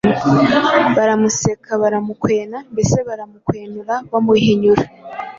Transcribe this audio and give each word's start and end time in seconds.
baramuseka 0.95 1.71
baramukwena, 1.81 2.57
mbese 2.73 2.97
baramukwenura 3.07 3.93
bamuhinyura; 4.11 4.83